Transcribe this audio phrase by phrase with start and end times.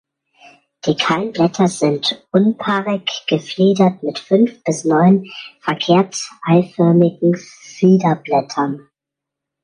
[0.87, 8.89] Die kahlen Blätter sind unpaarig gefiedert mit fünf bis neun verkehrt-eiförmigen Fiederblättern.